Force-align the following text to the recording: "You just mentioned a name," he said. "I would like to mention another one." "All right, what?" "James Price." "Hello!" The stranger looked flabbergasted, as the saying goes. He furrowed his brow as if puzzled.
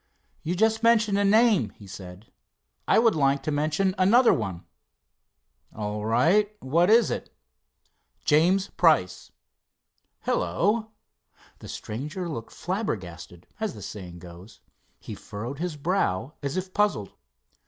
"You 0.41 0.55
just 0.55 0.81
mentioned 0.81 1.19
a 1.19 1.23
name," 1.23 1.69
he 1.75 1.85
said. 1.85 2.31
"I 2.87 2.97
would 2.97 3.13
like 3.13 3.43
to 3.43 3.51
mention 3.51 3.93
another 3.99 4.33
one." 4.33 4.65
"All 5.75 6.03
right, 6.07 6.51
what?" 6.59 7.29
"James 8.25 8.69
Price." 8.69 9.31
"Hello!" 10.21 10.87
The 11.59 11.67
stranger 11.67 12.27
looked 12.27 12.51
flabbergasted, 12.51 13.45
as 13.59 13.75
the 13.75 13.83
saying 13.83 14.17
goes. 14.17 14.61
He 14.99 15.13
furrowed 15.13 15.59
his 15.59 15.75
brow 15.77 16.33
as 16.41 16.57
if 16.57 16.73
puzzled. 16.73 17.13